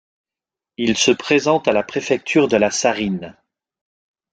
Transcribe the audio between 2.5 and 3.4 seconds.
la Sarine.